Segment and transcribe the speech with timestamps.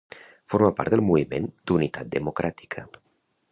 [0.53, 2.89] Formà part del Moviment d'Unitat Democràtica.